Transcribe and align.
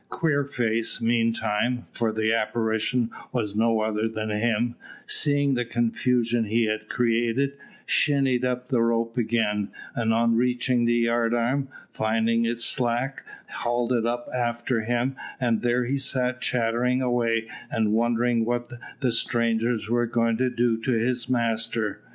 Queerface, 0.09 0.99
meantime, 0.99 1.85
for 1.91 2.11
the 2.11 2.33
apparition 2.33 3.11
was 3.31 3.55
no 3.55 3.81
other 3.81 4.07
than 4.07 4.31
him, 4.31 4.73
seeing 5.05 5.53
the 5.53 5.63
confusion 5.63 6.45
he 6.45 6.63
had 6.63 6.89
created, 6.89 7.53
shinned 7.85 8.43
up 8.43 8.69
the 8.69 8.81
rope 8.81 9.15
again, 9.15 9.69
and 9.93 10.11
on 10.11 10.33
reaching 10.35 10.85
the 10.85 10.95
yard 10.95 11.35
arm, 11.35 11.67
finding 11.91 12.45
it 12.45 12.57
slack, 12.57 13.23
hauled 13.57 13.93
it 13.93 14.07
up 14.07 14.27
after 14.35 14.81
him, 14.85 15.15
and 15.39 15.61
there 15.61 15.85
he 15.85 15.99
sat 15.99 16.41
chattering 16.41 17.03
away 17.03 17.47
and 17.69 17.93
wondering 17.93 18.43
what 18.43 18.69
the 19.01 19.11
strangers 19.11 19.87
were 19.87 20.07
going 20.07 20.35
to 20.35 20.49
do 20.49 20.77
to 20.81 20.93
his 20.93 21.29
master. 21.29 22.01